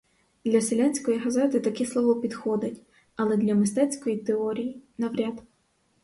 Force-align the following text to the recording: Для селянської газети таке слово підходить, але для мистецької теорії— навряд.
Для 0.45 0.61
селянської 0.61 1.17
газети 1.17 1.59
таке 1.59 1.85
слово 1.85 2.15
підходить, 2.21 2.81
але 3.15 3.37
для 3.37 3.55
мистецької 3.55 4.17
теорії— 4.17 4.81
навряд. 4.97 5.43